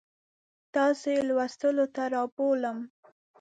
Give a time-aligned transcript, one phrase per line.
[0.73, 2.77] تاسو یې لوستو ته رابولم.